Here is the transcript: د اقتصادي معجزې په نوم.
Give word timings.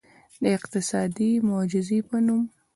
د 0.43 0.43
اقتصادي 0.57 1.31
معجزې 1.47 1.99
په 2.09 2.17
نوم. 2.25 2.43